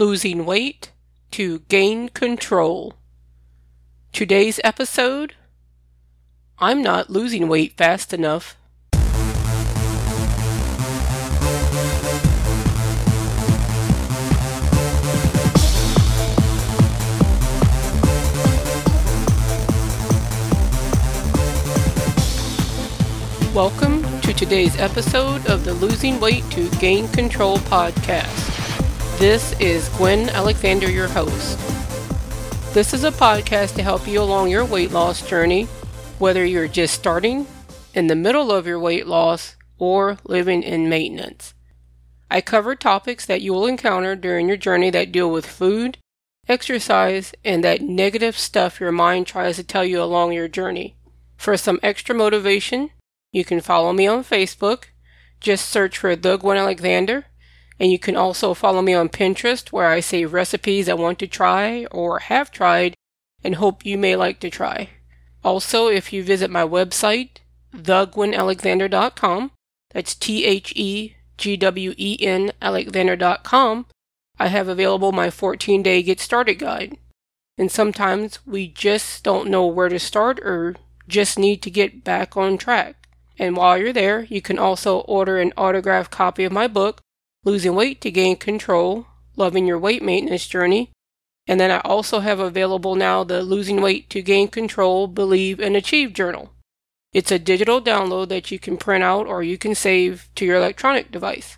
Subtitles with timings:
[0.00, 0.92] losing weight
[1.30, 2.94] to gain control.
[4.14, 5.34] Today's episode
[6.58, 8.56] I'm not losing weight fast enough.
[23.54, 28.49] Welcome to today's episode of the Losing Weight to Gain Control podcast.
[29.20, 31.58] This is Gwen Alexander, your host.
[32.72, 35.64] This is a podcast to help you along your weight loss journey,
[36.18, 37.46] whether you're just starting,
[37.92, 41.52] in the middle of your weight loss, or living in maintenance.
[42.30, 45.98] I cover topics that you will encounter during your journey that deal with food,
[46.48, 50.96] exercise, and that negative stuff your mind tries to tell you along your journey.
[51.36, 52.88] For some extra motivation,
[53.32, 54.84] you can follow me on Facebook.
[55.40, 57.26] Just search for The Gwen Alexander
[57.80, 61.26] and you can also follow me on Pinterest where I save recipes I want to
[61.26, 62.94] try or have tried
[63.42, 64.90] and hope you may like to try.
[65.42, 67.38] Also, if you visit my website,
[67.74, 69.52] thegwenalexander.com,
[69.92, 73.86] that's T H E G W E N Alexander.com,
[74.38, 76.98] I have available my 14 day Get Started guide.
[77.56, 80.76] And sometimes we just don't know where to start or
[81.08, 83.08] just need to get back on track.
[83.38, 87.00] And while you're there, you can also order an autographed copy of my book,
[87.44, 90.90] losing weight to gain control, loving your weight maintenance journey.
[91.46, 95.74] And then I also have available now the losing weight to gain control, believe, and
[95.74, 96.52] achieve journal.
[97.12, 100.56] It's a digital download that you can print out or you can save to your
[100.56, 101.56] electronic device.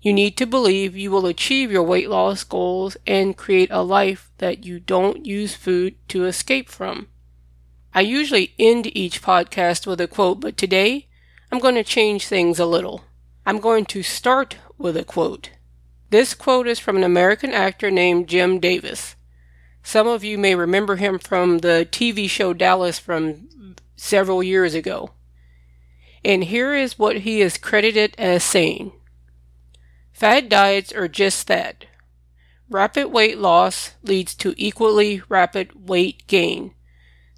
[0.00, 4.30] You need to believe you will achieve your weight loss goals and create a life
[4.38, 7.08] that you don't use food to escape from.
[7.94, 11.08] I usually end each podcast with a quote, but today
[11.50, 13.04] I'm going to change things a little.
[13.44, 15.50] I'm going to start with a quote.
[16.10, 19.16] This quote is from an American actor named Jim Davis.
[19.82, 25.10] Some of you may remember him from the TV show Dallas from several years ago.
[26.24, 28.92] And here is what he is credited as saying
[30.12, 31.84] Fad diets are just that.
[32.68, 36.74] Rapid weight loss leads to equally rapid weight gain.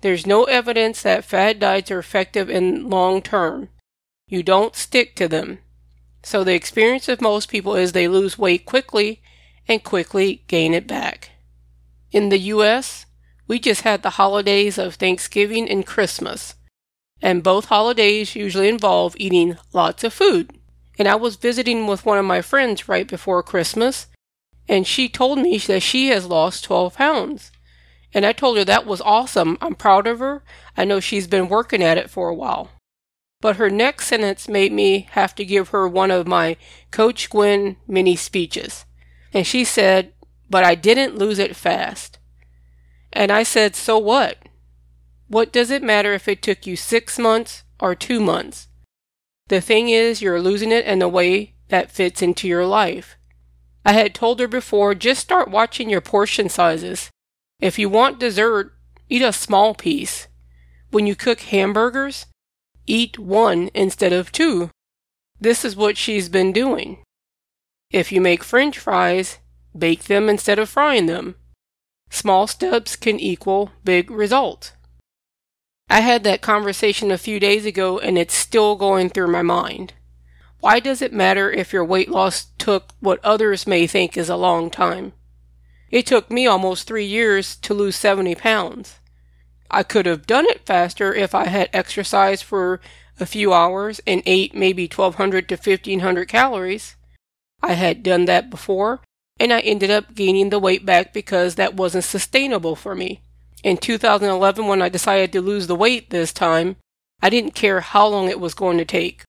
[0.00, 3.68] There's no evidence that fad diets are effective in long term.
[4.26, 5.58] You don't stick to them.
[6.22, 9.22] So the experience of most people is they lose weight quickly
[9.66, 11.30] and quickly gain it back.
[12.12, 13.06] In the US,
[13.46, 16.54] we just had the holidays of Thanksgiving and Christmas.
[17.22, 20.58] And both holidays usually involve eating lots of food.
[20.98, 24.06] And I was visiting with one of my friends right before Christmas,
[24.68, 27.50] and she told me that she has lost 12 pounds.
[28.12, 29.56] And I told her that was awesome.
[29.60, 30.42] I'm proud of her.
[30.76, 32.70] I know she's been working at it for a while.
[33.40, 36.56] But her next sentence made me have to give her one of my
[36.90, 38.84] Coach Gwen mini speeches.
[39.32, 40.12] And she said,
[40.50, 42.18] But I didn't lose it fast.
[43.12, 44.38] And I said, So what?
[45.28, 48.68] What does it matter if it took you six months or two months?
[49.48, 53.16] The thing is, you're losing it in a way that fits into your life.
[53.84, 57.10] I had told her before, just start watching your portion sizes.
[57.60, 58.74] If you want dessert,
[59.08, 60.28] eat a small piece.
[60.90, 62.26] When you cook hamburgers,
[62.90, 64.70] eat one instead of two.
[65.40, 67.02] This is what she's been doing.
[67.90, 69.38] If you make french fries,
[69.76, 71.36] bake them instead of frying them.
[72.10, 74.72] Small steps can equal big results.
[75.88, 79.94] I had that conversation a few days ago and it's still going through my mind.
[80.60, 84.36] Why does it matter if your weight loss took what others may think is a
[84.36, 85.14] long time?
[85.90, 88.99] It took me almost three years to lose 70 pounds.
[89.70, 92.80] I could have done it faster if I had exercised for
[93.18, 96.96] a few hours and ate maybe 1200 to 1500 calories.
[97.62, 99.00] I had done that before
[99.38, 103.22] and I ended up gaining the weight back because that wasn't sustainable for me.
[103.62, 106.76] In 2011, when I decided to lose the weight this time,
[107.22, 109.22] I didn't care how long it was going to take.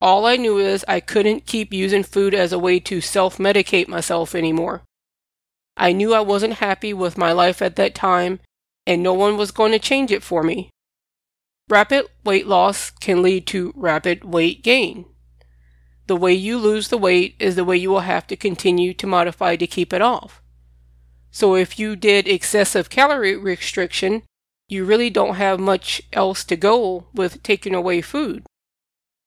[0.00, 3.88] All I knew is I couldn't keep using food as a way to self medicate
[3.88, 4.82] myself anymore.
[5.76, 8.40] I knew I wasn't happy with my life at that time
[8.86, 10.70] and no one was going to change it for me.
[11.68, 15.06] Rapid weight loss can lead to rapid weight gain.
[16.06, 19.06] The way you lose the weight is the way you will have to continue to
[19.06, 20.42] modify to keep it off.
[21.30, 24.22] So if you did excessive calorie restriction,
[24.68, 28.44] you really don't have much else to go with taking away food.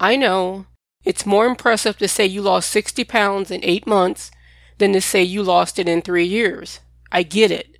[0.00, 0.66] I know
[1.04, 4.32] it's more impressive to say you lost 60 pounds in 8 months
[4.78, 6.80] than to say you lost it in 3 years.
[7.12, 7.73] I get it.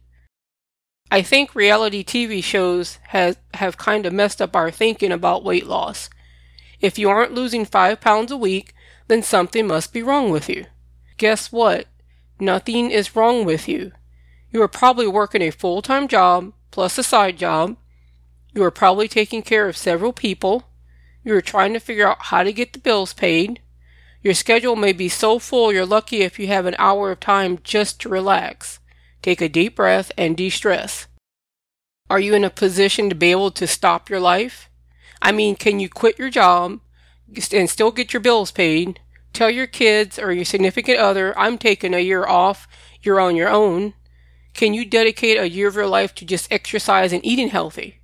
[1.10, 5.66] I think reality TV shows has, have kind of messed up our thinking about weight
[5.66, 6.10] loss.
[6.80, 8.74] If you aren't losing five pounds a week,
[9.06, 10.66] then something must be wrong with you.
[11.16, 11.86] Guess what?
[12.40, 13.92] nothing is wrong with you.
[14.52, 17.76] You are probably working a full time job plus a side job.
[18.52, 20.64] You are probably taking care of several people.
[21.24, 23.60] You are trying to figure out how to get the bills paid.
[24.22, 27.58] Your schedule may be so full you're lucky if you have an hour of time
[27.62, 28.78] just to relax.
[29.25, 31.06] Take a deep breath and de stress.
[32.11, 34.69] Are you in a position to be able to stop your life?
[35.23, 36.81] I mean, can you quit your job
[37.50, 39.00] and still get your bills paid?
[39.32, 42.69] Tell your kids or your significant other, I'm taking a year off,
[43.00, 43.94] you're on your own.
[44.53, 48.03] Can you dedicate a year of your life to just exercise and eating healthy?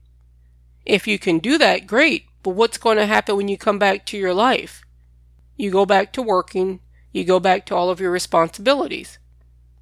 [0.87, 2.25] If you can do that, great.
[2.43, 4.81] But what's going to happen when you come back to your life?
[5.59, 6.81] You go back to working,
[7.13, 9.19] you go back to all of your responsibilities.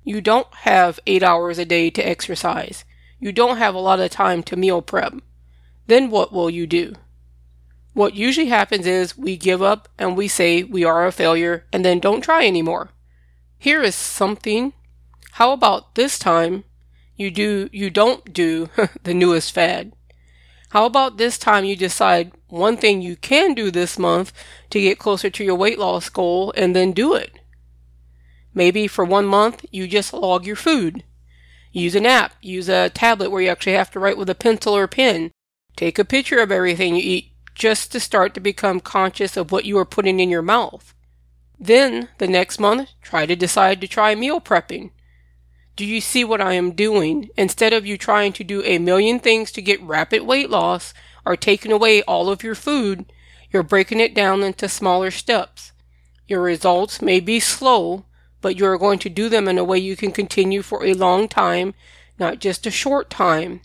[0.04, 2.84] You don't have eight hours a day to exercise.
[3.20, 5.14] You don't have a lot of time to meal prep.
[5.86, 6.94] Then what will you do?
[7.94, 11.84] What usually happens is we give up and we say we are a failure and
[11.84, 12.90] then don't try anymore.
[13.58, 14.72] Here is something.
[15.32, 16.64] How about this time
[17.16, 18.68] you do you don't do
[19.02, 19.92] the newest fad?
[20.70, 24.32] How about this time you decide one thing you can do this month
[24.70, 27.32] to get closer to your weight loss goal and then do it?
[28.58, 31.04] Maybe for one month you just log your food.
[31.70, 34.76] Use an app, use a tablet where you actually have to write with a pencil
[34.76, 35.30] or pen.
[35.76, 39.64] Take a picture of everything you eat just to start to become conscious of what
[39.64, 40.92] you are putting in your mouth.
[41.56, 44.90] Then, the next month, try to decide to try meal prepping.
[45.76, 47.30] Do you see what I am doing?
[47.36, 50.92] Instead of you trying to do a million things to get rapid weight loss
[51.24, 53.12] or taking away all of your food,
[53.52, 55.70] you're breaking it down into smaller steps.
[56.26, 58.04] Your results may be slow,
[58.40, 60.94] but you are going to do them in a way you can continue for a
[60.94, 61.74] long time,
[62.18, 63.60] not just a short time.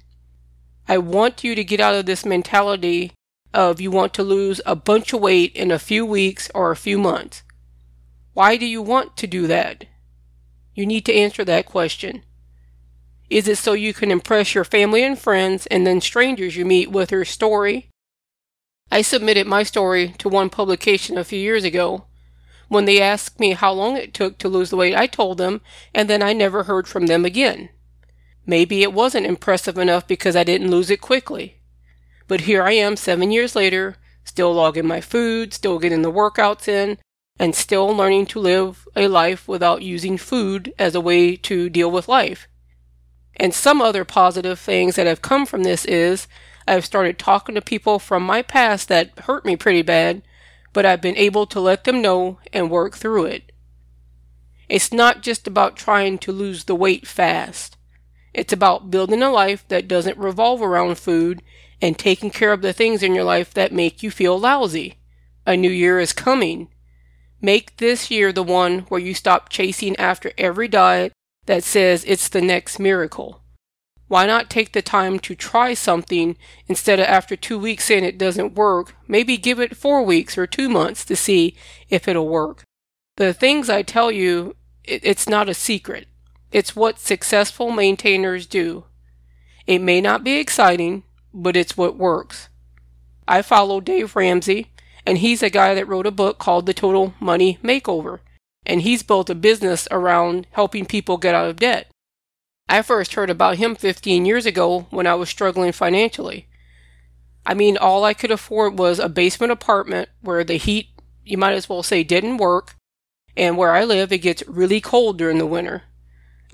[0.87, 3.13] I want you to get out of this mentality
[3.53, 6.75] of you want to lose a bunch of weight in a few weeks or a
[6.75, 7.43] few months.
[8.33, 9.85] Why do you want to do that?
[10.73, 12.23] You need to answer that question.
[13.29, 16.91] Is it so you can impress your family and friends and then strangers you meet
[16.91, 17.89] with your story?
[18.91, 22.05] I submitted my story to one publication a few years ago.
[22.73, 25.61] When they asked me how long it took to lose the weight, I told them,
[25.93, 27.69] and then I never heard from them again.
[28.47, 31.61] Maybe it wasn't impressive enough because I didn't lose it quickly.
[32.27, 36.67] But here I am seven years later, still logging my food, still getting the workouts
[36.67, 36.97] in,
[37.37, 41.91] and still learning to live a life without using food as a way to deal
[41.91, 42.47] with life.
[43.35, 46.27] And some other positive things that have come from this is
[46.67, 50.23] I've started talking to people from my past that hurt me pretty bad,
[50.73, 53.51] but I've been able to let them know and work through it.
[54.67, 57.77] It's not just about trying to lose the weight fast.
[58.33, 61.43] It's about building a life that doesn't revolve around food
[61.81, 64.97] and taking care of the things in your life that make you feel lousy.
[65.45, 66.69] A new year is coming.
[67.41, 71.11] Make this year the one where you stop chasing after every diet
[71.45, 73.42] that says it's the next miracle.
[74.07, 78.17] Why not take the time to try something instead of after two weeks saying it
[78.17, 78.95] doesn't work?
[79.07, 81.55] Maybe give it four weeks or two months to see
[81.89, 82.63] if it'll work.
[83.17, 86.07] The things I tell you, it's not a secret.
[86.51, 88.85] It's what successful maintainers do.
[89.65, 91.03] It may not be exciting,
[91.33, 92.49] but it's what works.
[93.27, 94.71] I follow Dave Ramsey,
[95.05, 98.19] and he's a guy that wrote a book called The Total Money Makeover.
[98.65, 101.87] And he's built a business around helping people get out of debt.
[102.67, 106.47] I first heard about him 15 years ago when I was struggling financially.
[107.45, 110.87] I mean, all I could afford was a basement apartment where the heat,
[111.25, 112.75] you might as well say, didn't work,
[113.35, 115.83] and where I live, it gets really cold during the winter.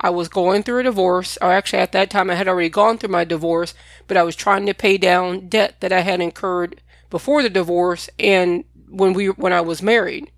[0.00, 2.98] I was going through a divorce, or actually at that time I had already gone
[2.98, 3.74] through my divorce,
[4.08, 8.08] but I was trying to pay down debt that I had incurred before the divorce
[8.18, 10.32] and when we when I was married.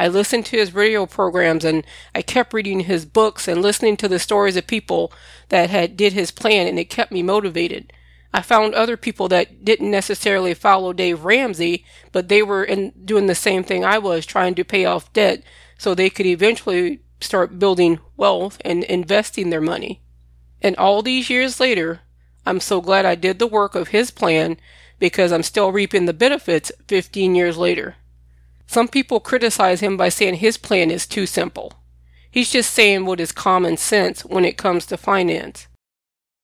[0.00, 4.08] I listened to his radio programs and I kept reading his books and listening to
[4.08, 5.12] the stories of people
[5.50, 7.92] that had did his plan and it kept me motivated.
[8.32, 13.26] I found other people that didn't necessarily follow Dave Ramsey, but they were in doing
[13.26, 15.42] the same thing I was trying to pay off debt
[15.76, 20.00] so they could eventually start building wealth and investing their money.
[20.62, 22.00] And all these years later,
[22.46, 24.56] I'm so glad I did the work of his plan
[24.98, 27.96] because I'm still reaping the benefits 15 years later.
[28.70, 31.72] Some people criticize him by saying his plan is too simple.
[32.30, 35.66] He's just saying what is common sense when it comes to finance.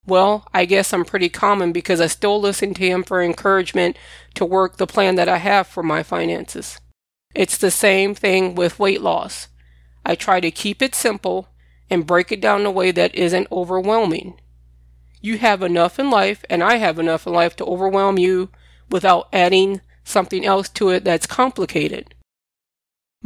[0.04, 3.96] Well, I guess I'm pretty common because I still listen to him for encouragement
[4.34, 6.80] to work the plan that I have for my finances.
[7.32, 9.46] It's the same thing with weight loss.
[10.04, 11.50] I try to keep it simple
[11.88, 14.40] and break it down in a way that isn't overwhelming.
[15.20, 18.48] You have enough in life, and I have enough in life to overwhelm you
[18.90, 22.14] without adding something else to it that's complicated.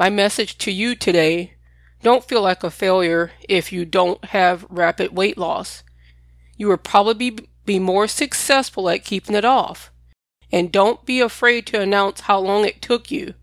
[0.00, 1.57] My message to you today
[2.02, 5.83] Don't feel like a failure if you don't have rapid weight loss.
[6.57, 9.92] You will probably be more successful at keeping it off.
[10.50, 13.35] And don't be afraid to announce how long it took you.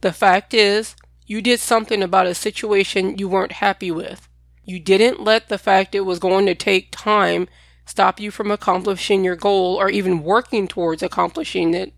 [0.00, 4.28] The fact is, you did something about a situation you weren't happy with.
[4.64, 7.46] You didn't let the fact it was going to take time
[7.86, 11.94] stop you from accomplishing your goal or even working towards accomplishing it.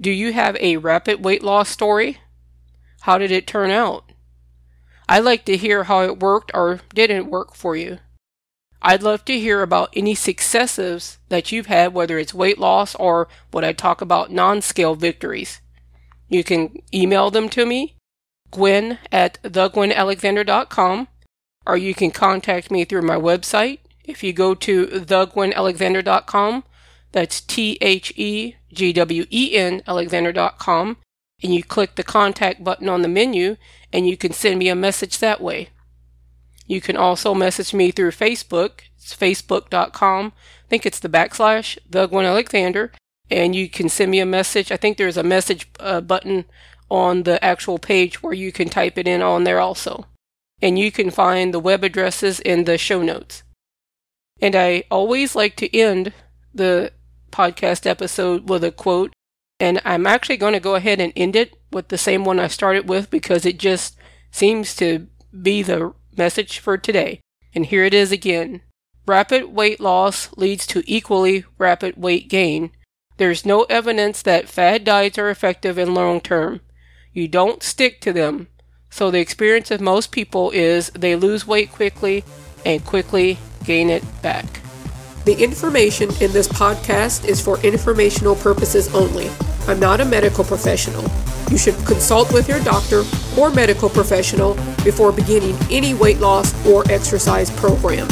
[0.00, 2.21] Do you have a rapid weight loss story?
[3.02, 4.04] How did it turn out?
[5.08, 7.98] I'd like to hear how it worked or didn't work for you.
[8.80, 13.28] I'd love to hear about any successes that you've had, whether it's weight loss or
[13.50, 15.60] what I talk about non scale victories.
[16.28, 17.96] You can email them to me,
[18.50, 21.08] Gwen at thegwenalexander.com,
[21.66, 23.78] or you can contact me through my website.
[24.04, 26.64] If you go to thegwenalexander.com,
[27.12, 30.96] that's T H E G W E N Alexander.com,
[31.42, 33.56] and you click the contact button on the menu,
[33.92, 35.68] and you can send me a message that way.
[36.66, 38.82] You can also message me through Facebook.
[38.96, 40.32] It's facebook.com.
[40.36, 42.92] I think it's the backslash, the Gwen Alexander.
[43.30, 44.70] And you can send me a message.
[44.70, 46.44] I think there's a message uh, button
[46.90, 50.06] on the actual page where you can type it in on there also.
[50.60, 53.42] And you can find the web addresses in the show notes.
[54.40, 56.12] And I always like to end
[56.54, 56.92] the
[57.30, 59.11] podcast episode with a quote.
[59.62, 62.48] And I'm actually going to go ahead and end it with the same one I
[62.48, 63.96] started with because it just
[64.32, 65.06] seems to
[65.40, 67.20] be the message for today.
[67.54, 68.62] And here it is again.
[69.06, 72.72] Rapid weight loss leads to equally rapid weight gain.
[73.18, 76.60] There's no evidence that fad diets are effective in long term.
[77.12, 78.48] You don't stick to them.
[78.90, 82.24] So the experience of most people is they lose weight quickly
[82.66, 84.44] and quickly gain it back.
[85.24, 89.30] The information in this podcast is for informational purposes only.
[89.68, 91.04] I'm not a medical professional.
[91.50, 93.02] You should consult with your doctor
[93.38, 94.54] or medical professional
[94.84, 98.08] before beginning any weight loss or exercise program.